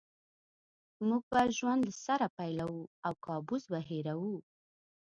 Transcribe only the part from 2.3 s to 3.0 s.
پیلوو